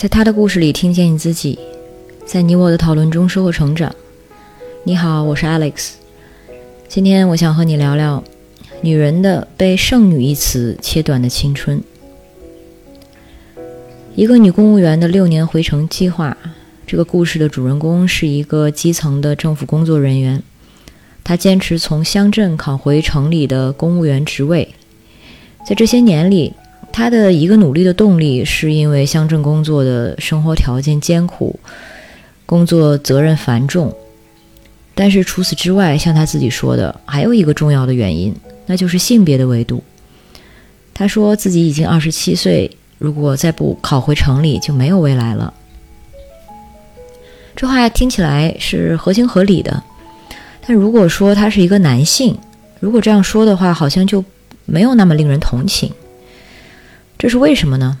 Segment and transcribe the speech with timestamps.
[0.00, 1.58] 在他的故事里听见你自己，
[2.24, 3.94] 在你我的讨论中收获成长。
[4.82, 5.90] 你好，我是 Alex。
[6.88, 8.24] 今天我想和你聊聊
[8.80, 11.82] 女人的被“剩女”一词切断的青春。
[14.14, 16.34] 一个女公务员的六年回城计划。
[16.86, 20.42] 这个故事的主人公是一个基层的政府工作人员，
[21.22, 24.74] 他坚持从乡镇考回城里的公务员职位。
[25.68, 26.54] 在这些年里，
[26.92, 31.58] 他的一个努力的动力是因为乡镇工作的生活条件艰苦，
[32.44, 33.94] 工作责任繁重。
[34.94, 38.34] 但是除此之外，像他自己说的，还有一个重要的原因，
[38.66, 39.82] 那就是性别的维度。
[40.92, 45.54] 他说自己已经二十七岁，如果再不考回城里，就没有未来了。
[47.56, 49.82] 这话听起来是合情合理的，
[50.66, 52.36] 但如果说他是一个男性，
[52.78, 54.22] 如果这样说的话，好像就
[54.66, 55.90] 没有那么令人同情。
[57.20, 57.98] 这是为什么呢？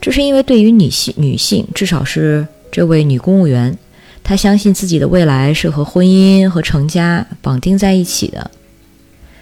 [0.00, 3.76] 这是因为对于女性，女性至少是这位女公务员，
[4.24, 8.50] 她相信自己的未来是和婚姻和成家绑定在一起的，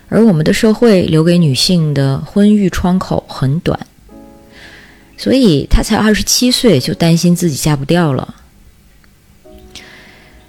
[0.09, 3.79] 而我们的社会留给女性的婚育窗口很短，
[5.17, 8.35] 所以她才二十七岁就担心自己嫁不掉了。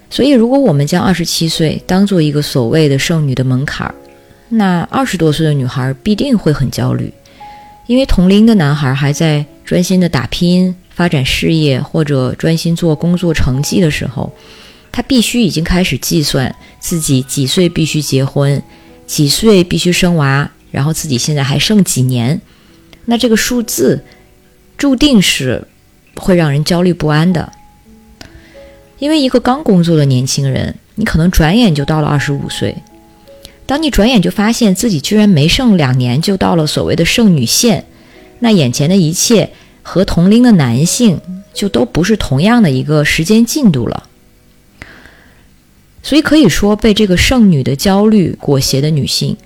[0.10, 3.94] 所以，如果我们将二十七岁当做一个所谓的剩女的门槛儿，
[4.50, 7.14] 那二十多岁的女孩必定会很焦虑，
[7.88, 14.32] 因为同龄的男孩还在专心的打拼、发展事业或者专心做工作成绩的时候，
[14.92, 18.62] 他必须已经开始计算自己几岁必须结婚，
[19.06, 22.40] 几岁必须生娃，然后自己现在还剩几年，
[23.06, 24.04] 那这个数字
[24.78, 25.68] 注定是
[26.16, 27.52] 会让人焦虑不安的。
[29.00, 32.76] 因为一个刚工作的年轻人，你可能转眼就到了二十五岁。
[33.72, 37.86] 当你转眼就发现自己居然没剩两年就到了所谓的剩女线，
[38.40, 39.50] 那眼前的一切
[39.82, 41.22] 和同龄的男性
[41.54, 44.10] 就都不是同样的一个时间进度了。
[46.04, 49.38] 所以可以说，被这个剩女的焦虑裹挟的女性，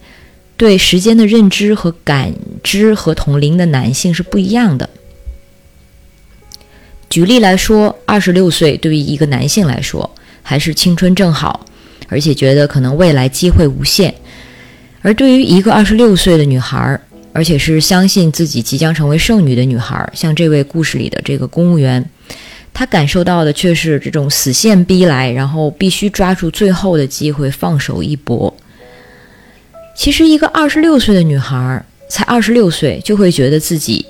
[0.57, 4.89] 对时间的认知和感知和同龄的男性是不一样的。
[7.11, 10.09] 举例来说，二十六岁对于一个男性来说
[10.41, 11.63] 还是青春正好，
[12.07, 14.11] 而且觉得可能未来机会无限；
[15.01, 16.99] 而对于一个二十六岁的女孩，
[17.33, 22.03] 而且是相信自己即将成为剩女的女孩，像这位故事里的这个公务员，
[22.73, 28.55] 她感受到的却是这种死线逼来，然后必须抓住最后的机会放手一搏。
[29.95, 34.05] 其实，一个二十六岁的女孩才二十六岁，就会觉得自己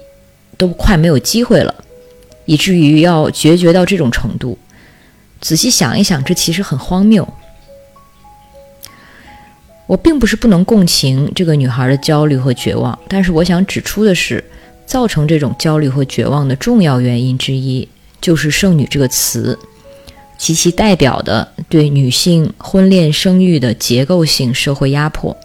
[0.57, 1.73] 都快没有机会了。
[2.45, 4.57] 以至于要决绝到这种程度，
[5.41, 7.27] 仔细想一想，这其实很荒谬。
[9.87, 14.43] 我并不是不能共情这个女孩的焦虑和绝望，但是我想指出的是，
[14.85, 17.87] 造成这种焦虑和绝望的重要原因之一，
[18.19, 19.57] 就是“剩女”这个词
[20.37, 25.35] 及其代表的对女性婚恋生育的结构性社会压迫。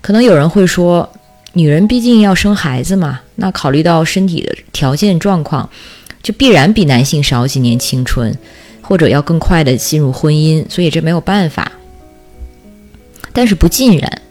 [0.00, 1.10] 可能有人会说。
[1.52, 5.70] 女人毕竟要生孩子嘛，那考虑到身体的条件状况，
[6.22, 8.36] 就必然比男性少几年青春，
[8.82, 11.72] 或者要更快的进入婚姻，所以这没有办法。
[13.36, 14.22] 但是不尽然，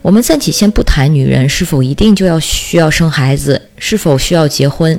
[0.00, 4.98] 我们暂且先不谈女人是否一定就要需要生孩子，是否需要结婚，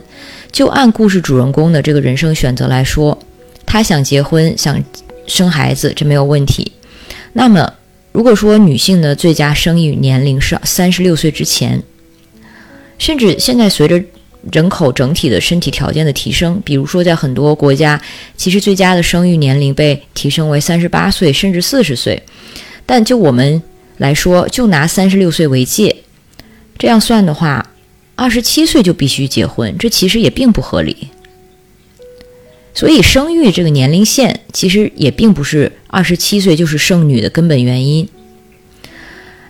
[0.52, 3.18] 就按故事主人公的这个人生选择来说，
[3.66, 4.84] 她想结婚想
[5.26, 6.72] 生孩子，这没有问题。
[7.34, 7.74] 那么。
[8.14, 11.80] 如果说女性的最佳生育年龄是三十六岁之前，
[12.98, 14.02] 甚至现在随着
[14.52, 18.02] 人口整体的身体条件的提升，比如说在很多国家，
[18.36, 22.20] 其实最佳的生育年龄被提升为三十八岁甚至四十岁。
[22.88, 23.62] 但就我们
[23.98, 25.98] 来说，就拿三十六岁为界，
[26.80, 27.74] 这样算的话，
[28.16, 31.10] 二十七岁就必须结婚，这其实也并不合理。
[32.74, 38.08] 所以，生育这个年龄线其实也并不是二十七岁就是剩女的根本原因。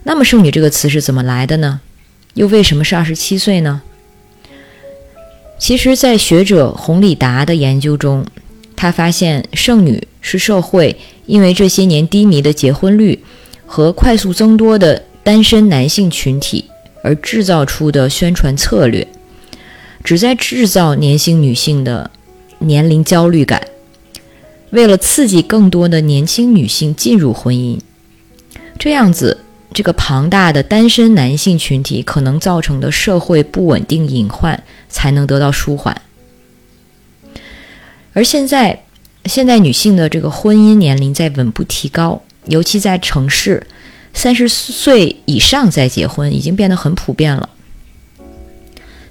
[0.03, 1.81] 那么，剩女这个词是怎么来的呢？
[2.33, 3.81] 又为什么是二十七岁呢？
[5.59, 8.25] 其实，在学者洪里达的研究中，
[8.77, 10.95] 他发现剩女是社会
[11.25, 13.21] 因为这些年低迷的结婚率
[13.65, 16.63] 和快速增多的单身男性群体
[17.03, 19.05] 而制造出的宣传策略，
[20.01, 22.09] 旨在制造年轻女性的。
[22.59, 23.67] 年龄焦虑感，
[24.71, 27.77] 为了刺激更多的年轻女性进入婚姻，
[28.79, 29.41] 这样子，
[29.75, 36.01] 这个庞大的单身男性群体可能造成的社会不稳定隐患才能得到舒缓。
[38.17, 38.83] 而现在，
[39.25, 43.67] 现在女性的这个婚姻年龄在稳步提高，尤其在城市，
[44.11, 47.47] 三十岁以上再结婚已经变得很普遍了。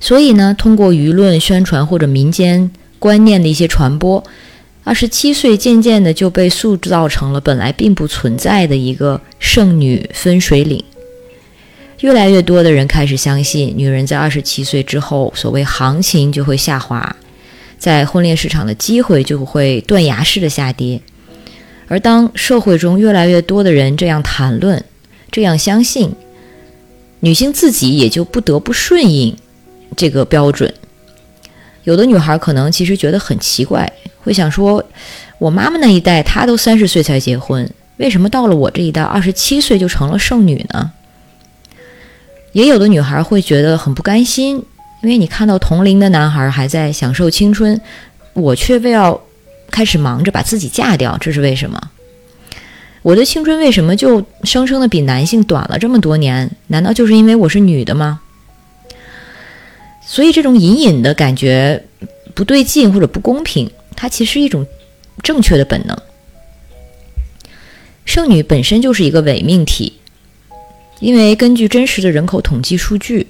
[0.00, 2.68] 所以呢，通过舆论宣传或者民间
[2.98, 4.24] 观念的一些传播，
[4.82, 10.82] 二十七岁渐渐的就被塑造成了本来并不存在的一个剩女分水岭。
[12.00, 17.14] 越来越多的人开始相信，女人在二十七岁之后，所谓行情就会下滑，
[17.78, 21.00] 在婚恋市场的机会就会断崖式的下跌。
[21.88, 24.84] 而当社会中越来越多的人这样谈论、
[25.30, 26.12] 这样相信，
[27.20, 29.36] 女性自己也就不得不顺应
[29.96, 30.74] 这个标准。
[31.84, 34.84] 有的女孩可能其实觉得很奇怪，会想说
[35.38, 40.90] ：“我妈妈那一代，她都三十岁才结婚，为什么到了我这一代，二十七岁就成了剩女呢？”
[42.50, 44.64] 也有的女孩会觉得很不甘心，
[45.02, 47.80] 因为你看到同龄的男孩还在享受青春，
[48.32, 49.20] 我却非要
[49.70, 51.90] 开始忙着把自己嫁掉，这是为什么？
[53.02, 56.50] 我的青春为什么就生生的比男性短了这么多年？
[56.66, 58.20] 难道就是因为我是女的吗？
[60.04, 61.84] 所以这种隐隐的感觉
[62.34, 64.66] 不对劲或者不公平，它其实一种
[65.22, 65.96] 正确的本能。
[68.04, 69.92] 剩女本身就是一个伪命题。
[70.98, 73.26] 因为根据真实的人口统计数据，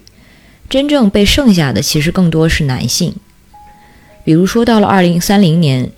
[0.68, 3.14] 真正被剩下的其实更多是男性。
[4.24, 5.90] 比如说，到了二零三零年，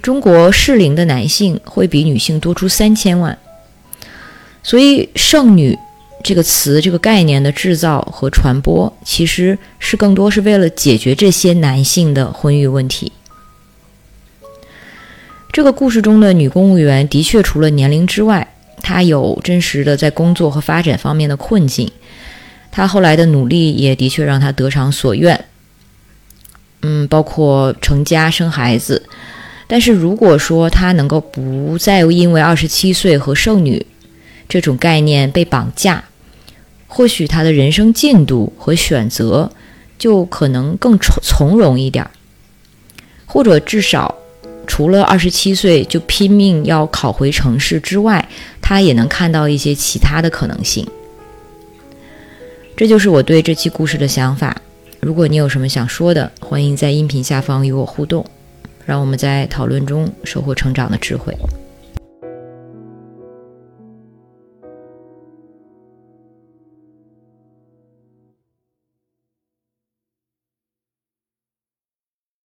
[0.00, 3.38] 中国适龄的男性会比女性多出三千万。
[4.62, 5.78] 所以，“剩女”
[6.24, 13.12] 这个词、这个概念的制造和传播，其实是更多是为了解决这些男性的婚育问题。
[15.52, 21.92] 这个故事中的女公务员的确除了年龄之外，她有真实的在工作和发展方面的困境，
[22.76, 25.44] 他后来的努力也的确让他得偿所愿，
[26.82, 29.00] 嗯，包括成家生孩子。
[29.68, 33.86] 但是如果说他能够不再因为二十七岁和剩女
[34.48, 36.02] 这种概念被绑架，
[36.88, 39.52] 或许他的人生进度和选择
[39.96, 42.04] 就可能更从从容一点，
[43.24, 44.12] 或者至少。
[44.66, 48.26] 除了二十七岁就拼命要考回城市之外，
[48.60, 50.84] 他也能看到一些其他的可能性。
[52.76, 54.60] 这就是我对这期故事的想法。
[54.98, 58.26] 如果你有什么想说的，欢迎在音频下方与我互动，
[58.84, 61.32] 让我们在讨论中收获成长的智慧。